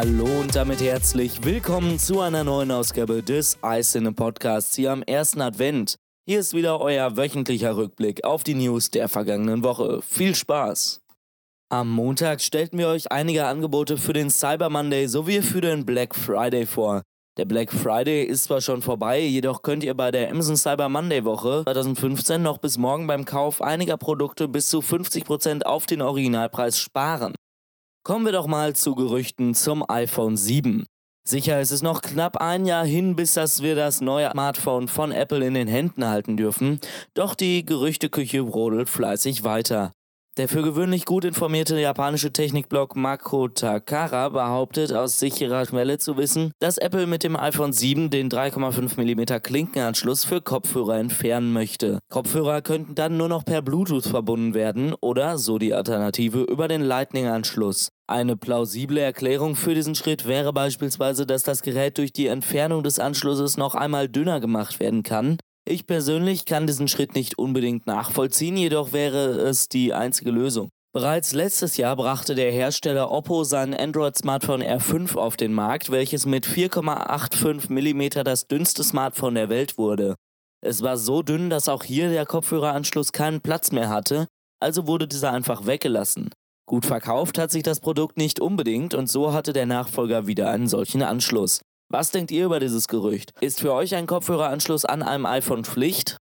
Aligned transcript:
und 0.00 0.54
damit 0.54 0.80
herzlich 0.80 1.44
willkommen 1.44 1.98
zu 1.98 2.20
einer 2.20 2.44
neuen 2.44 2.70
Ausgabe 2.70 3.20
des 3.20 3.58
Eissinne 3.62 4.12
Podcasts 4.12 4.76
hier 4.76 4.92
am 4.92 5.02
ersten 5.02 5.40
Advent. 5.40 5.96
Hier 6.24 6.38
ist 6.38 6.54
wieder 6.54 6.80
euer 6.80 7.16
wöchentlicher 7.16 7.76
Rückblick 7.76 8.22
auf 8.22 8.44
die 8.44 8.54
News 8.54 8.92
der 8.92 9.08
vergangenen 9.08 9.64
Woche. 9.64 10.00
Viel 10.02 10.36
Spaß! 10.36 11.00
Am 11.68 11.90
Montag 11.90 12.40
stellten 12.42 12.78
wir 12.78 12.86
euch 12.86 13.10
einige 13.10 13.46
Angebote 13.46 13.96
für 13.96 14.12
den 14.12 14.30
Cyber 14.30 14.70
Monday 14.70 15.08
sowie 15.08 15.42
für 15.42 15.60
den 15.60 15.84
Black 15.84 16.14
Friday 16.14 16.64
vor. 16.64 17.02
Der 17.36 17.44
Black 17.44 17.72
Friday 17.72 18.22
ist 18.22 18.44
zwar 18.44 18.60
schon 18.60 18.82
vorbei, 18.82 19.20
jedoch 19.20 19.62
könnt 19.62 19.82
ihr 19.82 19.94
bei 19.94 20.12
der 20.12 20.30
Amazon 20.30 20.56
Cyber 20.56 20.88
Monday 20.88 21.24
Woche 21.24 21.64
2015 21.64 22.40
noch 22.40 22.58
bis 22.58 22.78
morgen 22.78 23.08
beim 23.08 23.24
Kauf 23.24 23.60
einiger 23.60 23.96
Produkte 23.96 24.46
bis 24.46 24.68
zu 24.68 24.78
50% 24.78 25.64
auf 25.64 25.86
den 25.86 26.02
Originalpreis 26.02 26.78
sparen. 26.78 27.34
Kommen 28.08 28.24
wir 28.24 28.32
doch 28.32 28.46
mal 28.46 28.74
zu 28.74 28.94
Gerüchten 28.94 29.54
zum 29.54 29.84
iPhone 29.86 30.38
7. 30.38 30.86
Sicher 31.28 31.60
ist 31.60 31.72
es 31.72 31.82
noch 31.82 32.00
knapp 32.00 32.38
ein 32.38 32.64
Jahr 32.64 32.86
hin, 32.86 33.16
bis 33.16 33.34
dass 33.34 33.60
wir 33.60 33.74
das 33.74 34.00
neue 34.00 34.30
Smartphone 34.30 34.88
von 34.88 35.12
Apple 35.12 35.44
in 35.44 35.52
den 35.52 35.68
Händen 35.68 36.06
halten 36.08 36.38
dürfen, 36.38 36.80
doch 37.12 37.34
die 37.34 37.66
Gerüchteküche 37.66 38.44
brodelt 38.44 38.88
fleißig 38.88 39.44
weiter. 39.44 39.92
Der 40.38 40.46
für 40.46 40.62
gewöhnlich 40.62 41.04
gut 41.04 41.24
informierte 41.24 41.80
japanische 41.80 42.32
Technikblog 42.32 42.94
Mako 42.94 43.48
Takara 43.48 44.28
behauptet 44.28 44.92
aus 44.92 45.18
sicherer 45.18 45.66
Quelle 45.66 45.98
zu 45.98 46.16
wissen, 46.16 46.52
dass 46.60 46.78
Apple 46.78 47.08
mit 47.08 47.24
dem 47.24 47.34
iPhone 47.34 47.72
7 47.72 48.08
den 48.08 48.30
3,5 48.30 49.00
mm 49.00 49.42
Klinkenanschluss 49.42 50.24
für 50.24 50.40
Kopfhörer 50.40 50.96
entfernen 50.96 51.52
möchte. 51.52 51.98
Kopfhörer 52.08 52.62
könnten 52.62 52.94
dann 52.94 53.16
nur 53.16 53.28
noch 53.28 53.44
per 53.44 53.62
Bluetooth 53.62 54.06
verbunden 54.06 54.54
werden 54.54 54.94
oder, 55.00 55.38
so 55.38 55.58
die 55.58 55.74
Alternative, 55.74 56.42
über 56.42 56.68
den 56.68 56.82
Lightning-Anschluss. 56.82 57.88
Eine 58.06 58.36
plausible 58.36 59.00
Erklärung 59.00 59.56
für 59.56 59.74
diesen 59.74 59.96
Schritt 59.96 60.28
wäre 60.28 60.52
beispielsweise, 60.52 61.26
dass 61.26 61.42
das 61.42 61.62
Gerät 61.62 61.98
durch 61.98 62.12
die 62.12 62.28
Entfernung 62.28 62.84
des 62.84 63.00
Anschlusses 63.00 63.56
noch 63.56 63.74
einmal 63.74 64.08
dünner 64.08 64.38
gemacht 64.38 64.78
werden 64.78 65.02
kann, 65.02 65.36
ich 65.68 65.86
persönlich 65.86 66.44
kann 66.44 66.66
diesen 66.66 66.88
Schritt 66.88 67.14
nicht 67.14 67.38
unbedingt 67.38 67.86
nachvollziehen, 67.86 68.56
jedoch 68.56 68.92
wäre 68.92 69.30
es 69.40 69.68
die 69.68 69.94
einzige 69.94 70.30
Lösung. 70.30 70.70
Bereits 70.92 71.32
letztes 71.32 71.76
Jahr 71.76 71.96
brachte 71.96 72.34
der 72.34 72.50
Hersteller 72.50 73.10
Oppo 73.10 73.44
sein 73.44 73.74
Android-Smartphone 73.74 74.62
R5 74.62 75.16
auf 75.16 75.36
den 75.36 75.52
Markt, 75.52 75.90
welches 75.90 76.26
mit 76.26 76.46
4,85 76.46 77.70
mm 77.70 78.24
das 78.24 78.46
dünnste 78.46 78.82
Smartphone 78.82 79.34
der 79.34 79.48
Welt 79.48 79.76
wurde. 79.76 80.14
Es 80.60 80.82
war 80.82 80.96
so 80.96 81.22
dünn, 81.22 81.50
dass 81.50 81.68
auch 81.68 81.84
hier 81.84 82.08
der 82.08 82.26
Kopfhöreranschluss 82.26 83.12
keinen 83.12 83.42
Platz 83.42 83.70
mehr 83.70 83.90
hatte, 83.90 84.26
also 84.60 84.86
wurde 84.86 85.06
dieser 85.06 85.32
einfach 85.32 85.66
weggelassen. 85.66 86.30
Gut 86.66 86.84
verkauft 86.84 87.38
hat 87.38 87.50
sich 87.50 87.62
das 87.62 87.80
Produkt 87.80 88.16
nicht 88.16 88.40
unbedingt 88.40 88.94
und 88.94 89.08
so 89.08 89.32
hatte 89.32 89.52
der 89.52 89.66
Nachfolger 89.66 90.26
wieder 90.26 90.50
einen 90.50 90.68
solchen 90.68 91.02
Anschluss. 91.02 91.60
Was 91.90 92.10
denkt 92.10 92.30
ihr 92.30 92.44
über 92.44 92.60
dieses 92.60 92.86
Gerücht? 92.86 93.32
Ist 93.40 93.60
für 93.60 93.72
euch 93.72 93.94
ein 93.94 94.06
Kopfhöreranschluss 94.06 94.84
an 94.84 95.02
einem 95.02 95.24
iPhone 95.24 95.64
Pflicht? 95.64 96.18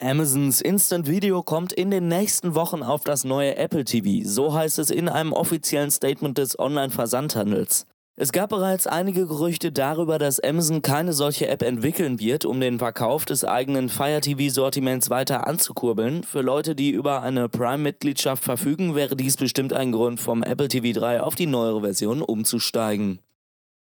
Amazons 0.00 0.62
Instant 0.62 1.06
Video 1.06 1.42
kommt 1.42 1.74
in 1.74 1.90
den 1.90 2.08
nächsten 2.08 2.54
Wochen 2.54 2.82
auf 2.82 3.04
das 3.04 3.24
neue 3.24 3.56
Apple 3.56 3.84
TV, 3.84 4.26
so 4.26 4.54
heißt 4.54 4.78
es 4.78 4.90
in 4.90 5.10
einem 5.10 5.34
offiziellen 5.34 5.90
Statement 5.90 6.38
des 6.38 6.58
Online-Versandhandels. 6.58 7.86
Es 8.16 8.32
gab 8.32 8.48
bereits 8.48 8.86
einige 8.86 9.26
Gerüchte 9.26 9.72
darüber, 9.72 10.18
dass 10.18 10.40
Amazon 10.40 10.80
keine 10.80 11.12
solche 11.12 11.48
App 11.48 11.60
entwickeln 11.60 12.18
wird, 12.18 12.46
um 12.46 12.60
den 12.60 12.78
Verkauf 12.78 13.26
des 13.26 13.44
eigenen 13.44 13.90
Fire 13.90 14.22
TV-Sortiments 14.22 15.10
weiter 15.10 15.46
anzukurbeln. 15.46 16.22
Für 16.22 16.40
Leute, 16.40 16.74
die 16.74 16.92
über 16.92 17.20
eine 17.20 17.50
Prime-Mitgliedschaft 17.50 18.42
verfügen, 18.42 18.94
wäre 18.94 19.16
dies 19.16 19.36
bestimmt 19.36 19.74
ein 19.74 19.92
Grund, 19.92 20.18
vom 20.18 20.42
Apple 20.42 20.68
TV 20.68 20.98
3 20.98 21.20
auf 21.20 21.34
die 21.34 21.46
neuere 21.46 21.82
Version 21.82 22.22
umzusteigen. 22.22 23.18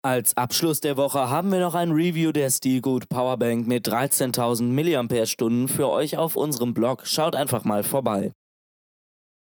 Als 0.07 0.37
Abschluss 0.37 0.81
der 0.81 0.97
Woche 0.97 1.31
haben 1.31 1.51
wir 1.51 1.59
noch 1.59 1.75
ein 1.75 1.91
Review 1.91 2.31
der 2.31 2.49
Stilgut 2.49 3.09
Powerbank 3.09 3.67
mit 3.67 3.89
13.000 3.89 4.63
mAh 4.63 5.67
für 5.67 5.89
euch 5.89 6.17
auf 6.17 6.37
unserem 6.37 6.75
Blog. 6.75 7.09
Schaut 7.09 7.35
einfach 7.35 7.65
mal 7.65 7.83
vorbei. 7.83 8.31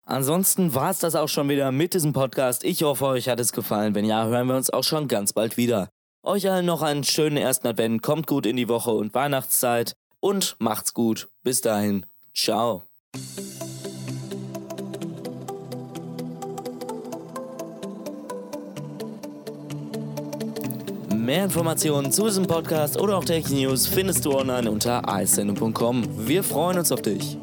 Ansonsten 0.04 0.74
war 0.74 0.90
es 0.90 0.98
das 0.98 1.14
auch 1.14 1.30
schon 1.30 1.48
wieder 1.48 1.72
mit 1.72 1.94
diesem 1.94 2.12
Podcast. 2.12 2.64
Ich 2.64 2.82
hoffe, 2.82 3.06
euch 3.06 3.30
hat 3.30 3.40
es 3.40 3.52
gefallen. 3.54 3.94
Wenn 3.94 4.04
ja, 4.04 4.26
hören 4.26 4.46
wir 4.46 4.56
uns 4.56 4.68
auch 4.68 4.84
schon 4.84 5.08
ganz 5.08 5.32
bald 5.32 5.56
wieder. 5.56 5.88
Euch 6.22 6.50
allen 6.50 6.66
noch 6.66 6.82
einen 6.82 7.04
schönen 7.04 7.38
ersten 7.38 7.68
Advent, 7.68 8.02
kommt 8.02 8.26
gut 8.26 8.44
in 8.44 8.58
die 8.58 8.68
Woche 8.68 8.90
und 8.90 9.14
Weihnachtszeit 9.14 9.94
und 10.20 10.56
macht's 10.58 10.92
gut. 10.92 11.30
Bis 11.42 11.62
dahin. 11.62 12.04
Ciao. 12.34 12.82
Mehr 21.22 21.44
Informationen 21.44 22.10
zu 22.10 22.24
diesem 22.24 22.48
Podcast 22.48 22.98
oder 22.98 23.16
auch 23.16 23.24
Tech 23.24 23.48
News 23.48 23.86
findest 23.86 24.24
du 24.24 24.32
online 24.32 24.68
unter 24.68 25.02
icenu.com. 25.06 26.26
Wir 26.26 26.42
freuen 26.42 26.80
uns 26.80 26.90
auf 26.90 27.00
dich. 27.00 27.38